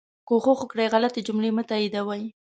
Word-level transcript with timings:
کوښښ 0.27 0.47
وکړئ 0.61 0.87
غلطي 0.93 1.21
جملې 1.27 1.49
مه 1.57 1.63
تائیدوئ 1.69 2.23